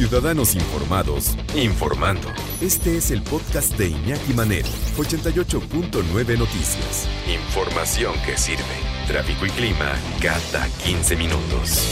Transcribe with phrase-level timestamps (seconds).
[0.00, 2.26] Ciudadanos informados, informando.
[2.62, 4.66] Este es el podcast de Iñaki Manero,
[4.96, 7.06] 88.9 Noticias.
[7.28, 8.64] Información que sirve.
[9.06, 9.92] Tráfico y clima
[10.22, 11.86] cada 15 minutos.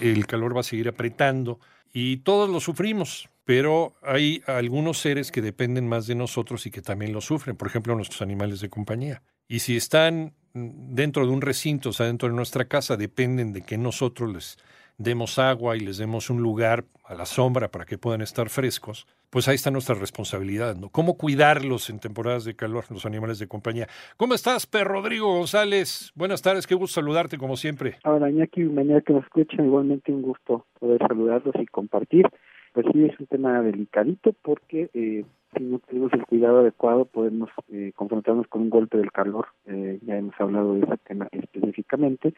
[0.00, 1.60] El calor va a seguir apretando
[1.92, 6.82] y todos lo sufrimos, pero hay algunos seres que dependen más de nosotros y que
[6.82, 9.22] también lo sufren, por ejemplo nuestros animales de compañía.
[9.46, 13.62] Y si están dentro de un recinto, o sea, dentro de nuestra casa, dependen de
[13.62, 14.58] que nosotros les
[14.98, 19.06] demos agua y les demos un lugar a la sombra para que puedan estar frescos,
[19.30, 20.90] pues ahí está nuestra responsabilidad, ¿no?
[20.90, 23.86] ¿Cómo cuidarlos en temporadas de calor, los animales de compañía?
[24.16, 26.12] ¿Cómo estás, Per Rodrigo González?
[26.16, 27.96] Buenas tardes, qué gusto saludarte como siempre.
[28.04, 32.26] Hola, Iñaki, mañana que nos escuchen, igualmente un gusto poder saludarlos y compartir.
[32.72, 35.24] Pues sí, es un tema delicadito porque eh,
[35.56, 39.46] si no tenemos el cuidado adecuado podemos eh, confrontarnos con un golpe del calor.
[39.66, 42.34] Eh, ya hemos hablado de ese tema específicamente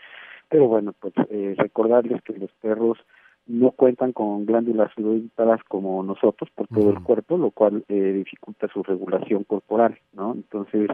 [0.50, 2.98] pero bueno, pues eh, recordarles que los perros
[3.46, 8.68] no cuentan con glándulas sudoríparas como nosotros por todo el cuerpo, lo cual eh, dificulta
[8.68, 10.32] su regulación corporal, ¿no?
[10.34, 10.90] Entonces,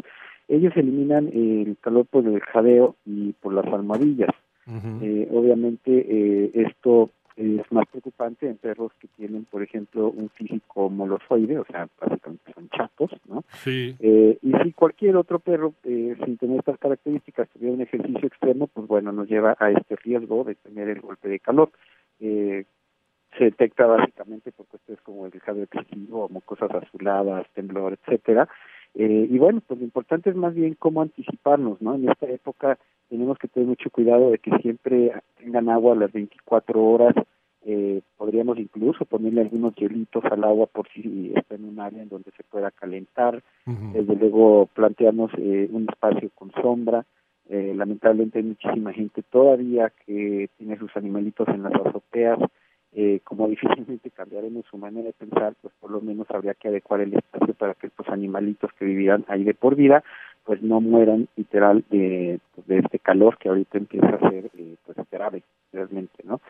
[0.48, 4.30] ellos eliminan el calor por el jadeo y por las almohadillas.
[5.00, 10.88] eh, obviamente, eh, esto es más preocupante en perros que tienen, por ejemplo, un físico
[10.88, 13.44] molosoide, o sea, básicamente son chatos, ¿no?
[13.52, 13.94] Sí.
[14.00, 18.68] Eh, y si cualquier otro perro, eh, sin tener estas características, tuviera un ejercicio extremo,
[18.68, 21.70] pues bueno, nos lleva a este riesgo de tener el golpe de calor.
[22.20, 22.64] Eh,
[23.36, 28.48] se detecta básicamente por cuestiones como el jadeo excesivo, mucosas azuladas, temblor, etcétera.
[28.94, 31.96] Eh, y bueno, pues lo importante es más bien cómo anticiparnos, ¿no?
[31.96, 36.12] En esta época tenemos que tener mucho cuidado de que siempre tengan agua a las
[36.12, 37.14] 24 horas.
[37.68, 42.08] Eh, podríamos incluso ponerle algunos hielitos al agua por si está en un área en
[42.08, 43.42] donde se pueda calentar.
[43.64, 47.04] Desde luego plantearnos eh, un espacio con sombra.
[47.48, 52.38] Eh, lamentablemente hay muchísima gente todavía que tiene sus animalitos en las azoteas.
[52.98, 57.02] Eh, como difícilmente cambiaremos su manera de pensar, pues por lo menos habría que adecuar
[57.02, 60.02] el espacio para que estos animalitos que vivirán ahí de por vida,
[60.46, 64.76] pues no mueran literal de, pues, de este calor que ahorita empieza a ser eh,
[64.86, 65.42] pues grave
[65.72, 66.40] realmente, ¿no?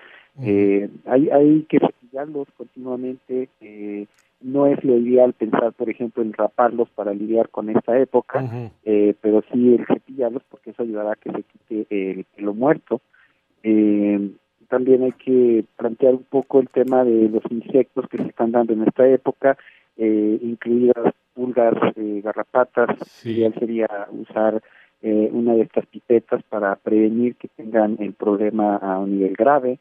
[0.42, 4.06] Eh, hay, hay que cepillarlos continuamente, eh,
[4.42, 9.14] no es lo ideal pensar, por ejemplo, en raparlos para lidiar con esta época, eh,
[9.20, 13.00] pero sí el cepillarlos porque eso ayudará a que se quite el pelo muerto.
[13.62, 14.30] Eh,
[14.68, 18.72] también hay que plantear un poco el tema de los insectos que se están dando
[18.74, 19.56] en esta época,
[19.96, 23.32] eh, incluidas pulgas, eh, garrapatas, Sí.
[23.32, 24.62] ideal sería usar
[25.02, 29.78] eh, una de estas pipetas para prevenir que tengan el problema a un nivel grave.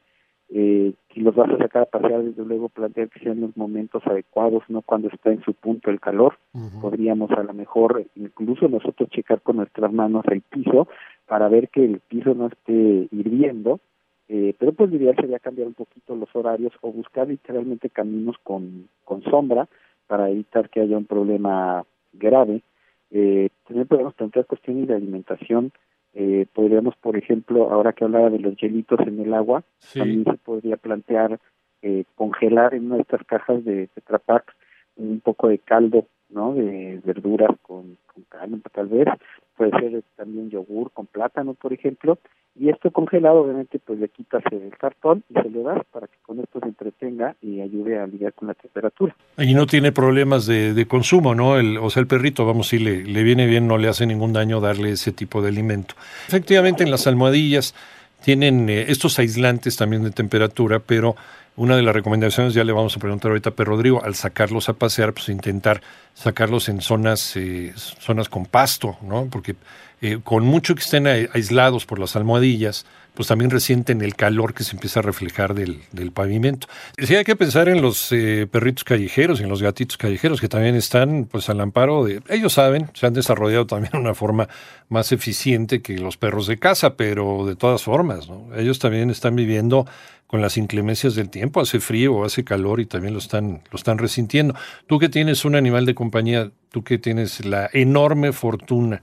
[0.50, 4.06] Eh, si los vas a sacar a pasear, desde luego plantear que sean los momentos
[4.06, 6.38] adecuados, no cuando está en su punto el calor.
[6.82, 10.88] Podríamos a lo mejor incluso nosotros checar con nuestras manos el piso
[11.28, 13.80] para ver que el piso no esté hirviendo,
[14.28, 18.36] eh, pero pues lo ideal sería cambiar un poquito los horarios o buscar literalmente caminos
[18.44, 19.68] con, con sombra
[20.08, 21.84] para evitar que haya un problema
[22.14, 22.62] grave.
[23.12, 25.72] Eh, también podemos plantear cuestiones de alimentación.
[26.14, 30.00] Eh, podríamos, por ejemplo, ahora que hablaba de los hielitos en el agua, Sí.
[30.00, 31.40] también se podría plantear
[31.82, 34.20] eh, congelar en una de estas cajas de Tetra
[34.96, 36.54] un poco de caldo, ¿no?
[36.54, 39.08] De verduras con, con caldo, tal vez.
[39.56, 42.18] Puede ser también yogur con plátano, por ejemplo.
[42.58, 46.16] Y esto congelado, obviamente, pues le quitas el cartón y se lo das para que
[46.26, 49.14] con esto se entretenga y ayude a lidiar con la temperatura.
[49.38, 51.58] Y no tiene problemas de, de consumo, ¿no?
[51.58, 54.32] El, o sea, el perrito, vamos, si le, le viene bien, no le hace ningún
[54.32, 55.96] daño darle ese tipo de alimento.
[56.30, 57.76] Efectivamente, en las almohadillas
[58.24, 61.18] tienen eh, estos aislantes también de temperatura, pero
[61.58, 64.74] una de las recomendaciones, ya le vamos a preguntar ahorita a Rodrigo, al sacarlos a
[64.74, 65.82] pasear, pues intentar
[66.14, 69.28] sacarlos en zonas, eh, zonas con pasto, ¿no?
[69.32, 69.56] Porque
[70.02, 74.64] eh, con mucho que estén aislados por las almohadillas, pues también resienten el calor que
[74.64, 76.68] se empieza a reflejar del, del pavimento.
[76.98, 80.76] Sí hay que pensar en los eh, perritos callejeros en los gatitos callejeros que también
[80.76, 82.22] están pues al amparo de...
[82.30, 84.50] Ellos saben, se han desarrollado también de una forma
[84.90, 88.50] más eficiente que los perros de casa, pero de todas formas, ¿no?
[88.56, 89.88] Ellos también están viviendo
[90.36, 93.78] con las inclemencias del tiempo, hace frío o hace calor y también lo están, lo
[93.78, 94.54] están resintiendo.
[94.86, 99.02] Tú que tienes un animal de compañía, tú que tienes la enorme fortuna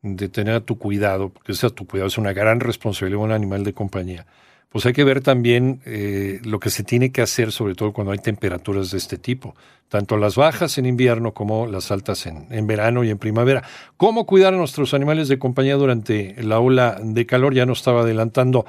[0.00, 3.30] de tener a tu cuidado, porque ese a tu cuidado es una gran responsabilidad un
[3.30, 4.24] animal de compañía,
[4.70, 8.12] pues hay que ver también eh, lo que se tiene que hacer, sobre todo cuando
[8.12, 9.54] hay temperaturas de este tipo.
[9.90, 13.62] Tanto las bajas en invierno como las altas en, en, verano y en primavera.
[13.98, 17.52] ¿Cómo cuidar a nuestros animales de compañía durante la ola de calor?
[17.52, 18.64] Ya nos estaba adelantando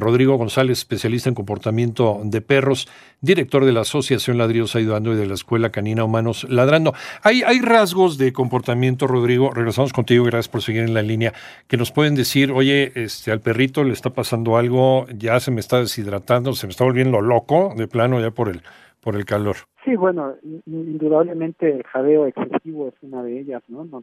[0.00, 2.88] Rodrigo González, especialista en comportamiento de perros,
[3.20, 6.94] director de la Asociación Ladridos Ayudando y de la Escuela Canina Humanos Ladrando.
[7.22, 11.32] Hay, hay rasgos de comportamiento, Rodrigo, regresamos contigo, gracias por seguir en la línea,
[11.66, 15.60] que nos pueden decir, oye, este, al perrito le está pasando algo, ya se me
[15.60, 18.62] está deshidratando, se me está volviendo loco de plano ya por el,
[19.00, 19.56] por el calor.
[19.86, 20.34] Sí, bueno,
[20.66, 23.84] indudablemente el jadeo excesivo es una de ellas, ¿no?
[23.84, 24.02] no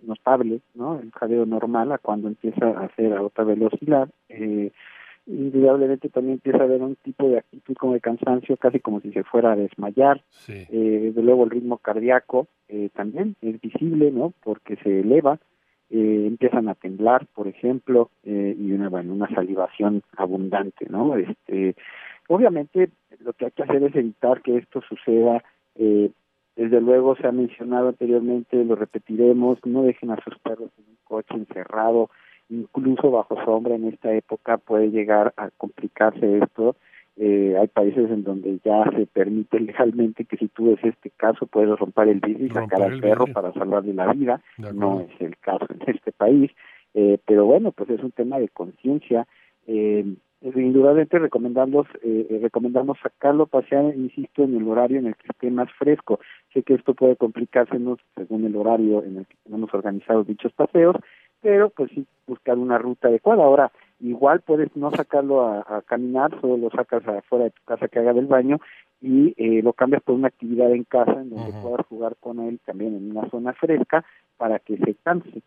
[0.00, 1.00] Notable, ¿no?
[1.00, 4.08] El jadeo normal a cuando empieza a hacer a otra velocidad.
[4.28, 4.70] Eh,
[5.26, 9.10] indudablemente también empieza a haber un tipo de actitud como de cansancio, casi como si
[9.10, 10.22] se fuera a desmayar.
[10.46, 14.32] Eh, desde luego el ritmo cardíaco eh, también es visible, ¿no?
[14.44, 15.40] Porque se eleva.
[15.90, 21.16] Eh, empiezan a temblar, por ejemplo, eh, y una, bueno, una salivación abundante, ¿no?
[21.16, 21.74] Este,
[22.28, 22.90] obviamente
[23.20, 25.42] lo que hay que hacer es evitar que esto suceda.
[25.74, 26.10] Eh,
[26.56, 30.98] desde luego se ha mencionado anteriormente, lo repetiremos, no dejen a sus perros en un
[31.04, 32.10] coche encerrado,
[32.48, 36.76] incluso bajo sombra en esta época puede llegar a complicarse esto.
[37.20, 41.46] Eh, hay países en donde ya se permite legalmente que si tú ves este caso
[41.46, 44.40] puedes romper el vidrio y sacar al perro para salvarle la vida.
[44.74, 46.50] No es el caso en este país,
[46.94, 49.26] eh, pero bueno, pues es un tema de conciencia.
[49.66, 50.04] Eh,
[50.40, 55.68] indudablemente recomendamos eh, recomendamos sacarlo pasear insisto en el horario en el que esté más
[55.78, 56.20] fresco
[56.54, 60.96] sé que esto puede complicársenos según el horario en el que tenemos organizados dichos paseos
[61.40, 63.44] pero pues sí buscar una ruta adecuada.
[63.44, 67.98] Ahora, igual puedes no sacarlo a, caminar, solo lo sacas afuera de tu casa que
[67.98, 68.60] haga del baño
[69.00, 72.58] y eh, lo cambias por una actividad en casa en donde puedas jugar con él
[72.64, 74.04] también en una zona fresca
[74.36, 75.42] para que se canse.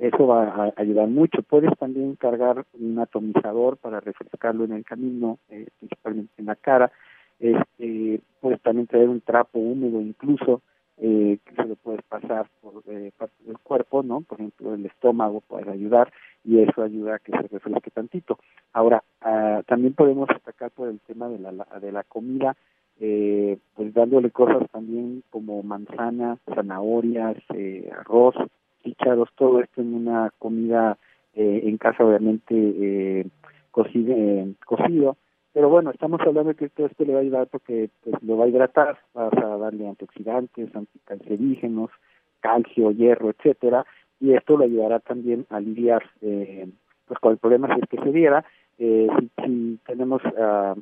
[0.00, 1.42] Eso va a ayudar mucho.
[1.42, 6.90] Puedes también cargar un atomizador para refrescarlo en el camino, eh, principalmente en la cara.
[7.38, 10.62] Este, puedes también traer un trapo húmedo incluso
[10.96, 14.22] eh, que se lo puedes pasar por eh, parte del cuerpo, ¿no?
[14.22, 16.10] Por ejemplo, el estómago puede ayudar
[16.44, 18.38] y eso ayuda a que se refresque tantito.
[18.72, 22.56] Ahora, ah, también podemos atacar por el tema de la, de la comida,
[23.00, 28.34] eh, pues dándole cosas también como manzana, zanahorias, eh, arroz,
[28.82, 30.98] chícharos, todo esto en una comida
[31.34, 33.26] eh, en casa obviamente eh,
[33.70, 35.16] cocido, eh, cocido.
[35.52, 38.36] Pero bueno, estamos hablando de que todo esto le va a ayudar porque pues, lo
[38.36, 41.90] va a hidratar, vas a darle antioxidantes, anticancerígenos,
[42.40, 43.84] calcio, hierro, etcétera,
[44.20, 46.68] y esto le ayudará también a aliviar eh,
[47.06, 48.44] pues con el problema si es que se diera,
[48.78, 49.08] eh,
[49.44, 50.80] si, tenemos uh,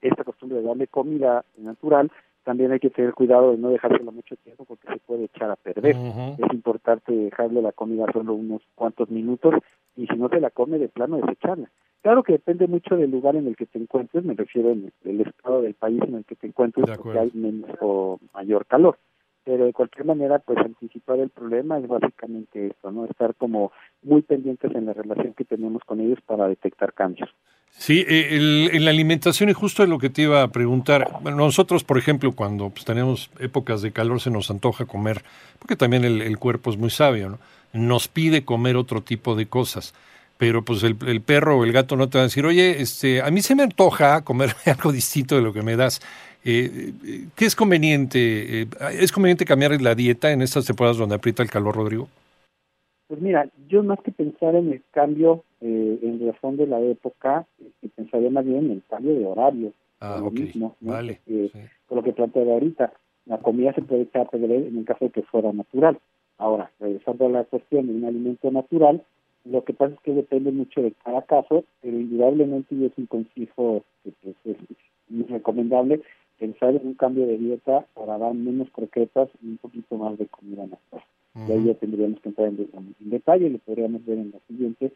[0.00, 2.10] esta costumbre de darle comida natural,
[2.46, 5.56] también hay que tener cuidado de no dejárselo mucho tiempo porque se puede echar a
[5.56, 5.96] perder.
[6.38, 9.54] Es importante dejarle la comida solo unos cuantos minutos
[9.96, 11.68] y si no se la come de plano desecharla.
[12.02, 15.22] Claro que depende mucho del lugar en el que te encuentres, me refiero en el
[15.22, 18.96] estado del país en el que te encuentres, porque hay menos o mayor calor.
[19.42, 23.06] Pero de cualquier manera, pues anticipar el problema es básicamente esto, ¿no?
[23.06, 23.72] Estar como
[24.02, 27.28] muy pendientes en la relación que tenemos con ellos para detectar cambios.
[27.78, 31.22] Sí, eh, en la alimentación y justo es lo que te iba a preguntar.
[31.22, 35.22] Nosotros, por ejemplo, cuando pues, tenemos épocas de calor se nos antoja comer,
[35.58, 37.38] porque también el, el cuerpo es muy sabio, ¿no?
[37.72, 39.92] Nos pide comer otro tipo de cosas
[40.38, 43.30] pero pues el, perro o el gato no te va a decir, oye, este, a
[43.30, 46.00] mí se me antoja comer algo distinto de lo que me das.
[46.44, 46.92] Eh,
[47.34, 48.62] ¿Qué es conveniente?
[48.62, 52.08] Eh, ¿Es conveniente cambiar la dieta en estas temporadas donde aprieta el calor, Rodrigo?
[53.08, 57.46] Pues mira, yo más que pensar en el cambio eh, en razón de la época,
[57.60, 59.72] eh, pensaría más bien en el cambio de horario.
[60.00, 61.20] Ah, lo mismo, vale.
[61.88, 62.92] Por lo que planteaba ahorita,
[63.24, 65.98] la comida se puede echar a perder en el caso de que fuera natural.
[66.38, 69.02] Ahora, regresando a la cuestión de un alimento natural,
[69.44, 73.06] lo que pasa es que depende mucho de cada caso, pero indudablemente y es un
[73.06, 74.56] consejo que pues, es
[75.08, 76.02] muy recomendable
[76.38, 80.26] pensar en un cambio de dieta para dar menos croquetas y un poquito más de
[80.26, 81.04] comida natural.
[81.48, 84.92] Y ahí ya tendríamos que entrar en, detalle, lo podríamos ver en la siguiente,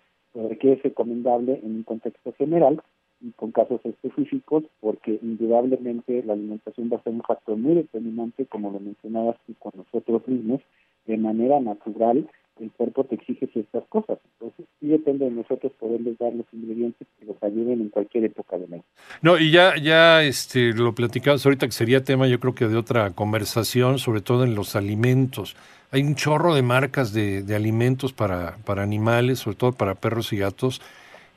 [0.60, 2.82] qué es recomendable en un contexto general
[3.20, 8.46] y con casos específicos, porque indudablemente la alimentación va a ser un factor muy determinante,
[8.46, 10.60] como lo mencionabas tú con nosotros mismos,
[11.06, 12.28] de manera natural
[12.60, 14.18] el cuerpo te exige ciertas cosas.
[14.34, 18.58] Entonces, sí depende de nosotros poderles dar los ingredientes que los ayuden en cualquier época
[18.58, 18.82] de mes.
[19.22, 22.76] No, y ya, ya este, lo platicabas ahorita que sería tema, yo creo que de
[22.76, 25.56] otra conversación, sobre todo en los alimentos.
[25.92, 30.32] Hay un chorro de marcas de, de alimentos para, para animales, sobre todo para perros
[30.32, 30.80] y gatos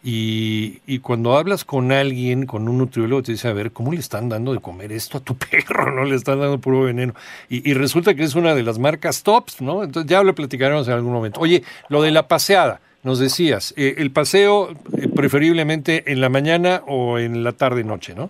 [0.05, 4.01] y, y, cuando hablas con alguien, con un nutriólogo, te dice, a ver, ¿cómo le
[4.01, 5.95] están dando de comer esto a tu perro?
[5.95, 6.03] ¿No?
[6.03, 7.13] Le están dando puro veneno.
[7.49, 9.81] Y, y resulta que es una de las marcas tops, ¿no?
[9.81, 11.39] Entonces ya lo platicaremos en algún momento.
[11.39, 16.83] Oye, lo de la paseada, nos decías, eh, el paseo eh, preferiblemente en la mañana
[16.85, 18.29] o en la tarde-noche, ¿no?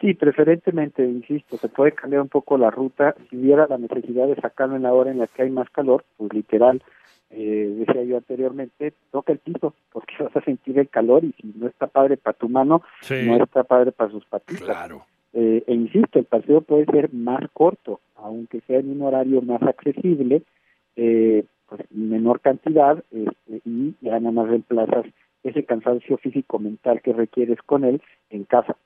[0.00, 3.14] Sí, preferentemente, insisto, se puede cambiar un poco la ruta.
[3.28, 6.04] Si hubiera la necesidad de sacarlo en la hora en la que hay más calor,
[6.16, 6.82] pues literal,
[7.28, 11.52] eh, decía yo anteriormente, toca el piso, porque vas a sentir el calor y si
[11.54, 14.62] no está padre para tu mano, no está padre para sus patitas.
[14.62, 15.04] Claro.
[15.34, 19.62] Eh, e insisto, el paseo puede ser más corto, aunque sea en un horario más
[19.62, 20.42] accesible,
[20.96, 25.04] eh, pues menor cantidad este, y ya nada más reemplazas
[25.44, 28.76] ese cansancio físico mental que requieres con él en casa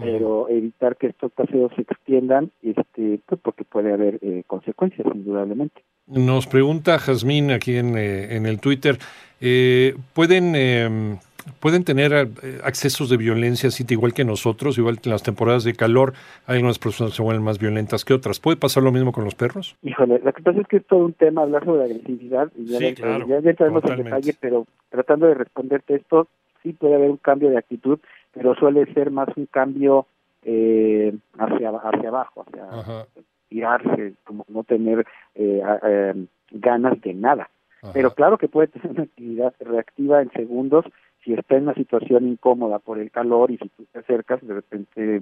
[0.00, 5.82] pero evitar que estos paseos se extiendan este pues porque puede haber eh, consecuencias indudablemente
[6.06, 8.98] nos pregunta Jazmín aquí en, eh, en el Twitter
[9.40, 11.18] eh, pueden em,
[11.60, 15.64] pueden tener eh, accesos de violencia así igual que nosotros, igual que en las temporadas
[15.64, 16.12] de calor,
[16.46, 18.40] hay algunas personas que se vuelven más violentas que otras.
[18.40, 19.76] ¿Puede pasar lo mismo con los perros?
[19.82, 22.78] Híjole, lo que pasa es que es todo un tema hablar sobre agresividad y ya,
[22.78, 26.28] sí, claro, ya, ya entraremos en detalle, pero tratando de responderte esto,
[26.62, 27.98] sí puede haber un cambio de actitud,
[28.32, 30.06] pero suele ser más un cambio
[30.42, 33.06] eh, hacia hacia abajo, hacia
[33.48, 37.50] tirarse, como no tener eh, eh, ganas de nada.
[37.94, 40.84] Pero claro que puede tener una actividad reactiva en segundos
[41.24, 44.54] si está en una situación incómoda por el calor y si tú te acercas, de
[44.54, 45.20] repente,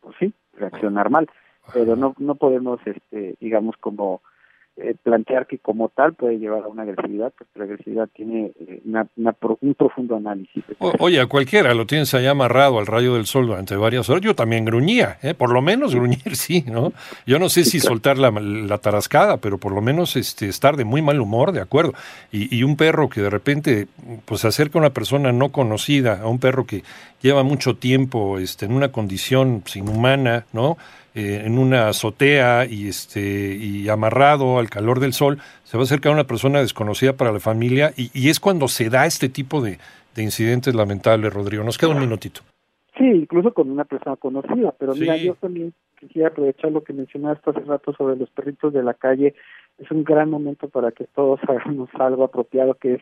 [0.00, 1.28] pues sí, reaccionar mal.
[1.72, 4.22] Pero no, no podemos, este, digamos, como
[4.80, 8.80] eh, plantear que como tal puede llevar a una agresividad, porque la agresividad tiene eh,
[8.84, 9.08] una,
[9.60, 10.62] un profundo análisis.
[11.00, 14.22] oye, a cualquiera lo tienes allá amarrado al rayo del sol durante varias horas.
[14.22, 15.34] Yo también gruñía, ¿eh?
[15.34, 16.92] por lo menos gruñir sí, ¿no?
[17.26, 20.84] Yo no sé si soltar la, la tarascada, pero por lo menos este, estar de
[20.84, 21.94] muy mal humor, de acuerdo.
[22.30, 23.88] Y, y un perro que de repente
[24.24, 26.84] pues se acerca a una persona no conocida, a un perro que
[27.20, 30.76] lleva mucho tiempo este, en una condición pues, inhumana, ¿no?
[31.18, 35.84] Eh, en una azotea y, este, y amarrado al calor del sol, se va a
[35.84, 39.60] acercar a una persona desconocida para la familia y, es cuando se da este tipo
[39.60, 39.78] de,
[40.16, 41.64] incidentes lamentables, Rodrigo.
[41.64, 42.42] Nos queda un minutito.
[42.96, 47.50] Sí, incluso con una persona conocida, pero mira, yo también quisiera aprovechar lo que mencionaste
[47.50, 49.34] hace rato sobre los perritos de la calle.
[49.78, 53.00] Es un gran momento para que todos hagamos algo apropiado, que es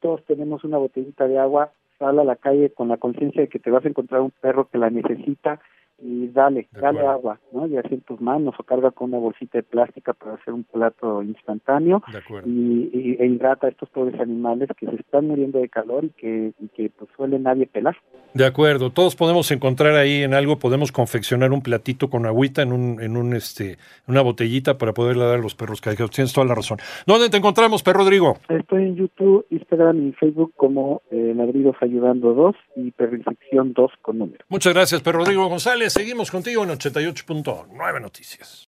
[0.00, 3.58] todos tenemos una botellita de agua, sal a la calle con la conciencia de que
[3.58, 5.60] te vas a encontrar un perro que la necesita
[6.00, 7.66] y dale, dale agua, ¿no?
[7.66, 10.64] Ya sea en tus manos o carga con una bolsita de plástica para hacer un
[10.64, 12.02] plato instantáneo
[12.46, 16.52] y, e hidrata a estos pobres animales que se están muriendo de calor y que,
[16.60, 17.96] y que pues suele nadie pelar.
[18.34, 22.72] De acuerdo, todos podemos encontrar ahí en algo, podemos confeccionar un platito con agüita en
[22.72, 26.10] un, en un este, una botellita para poderle dar a los perros callejeros.
[26.10, 26.78] Tienes toda la razón.
[27.06, 28.38] ¿Dónde te encontramos, perro Rodrigo?
[28.48, 34.18] Estoy en YouTube, Instagram y Facebook como eh, Ladridos Ayudando 2 y Perrinfección 2 con
[34.18, 34.44] número.
[34.48, 35.87] Muchas gracias, perro Rodrigo González.
[35.90, 38.66] Seguimos contigo en 88.9 Noticias.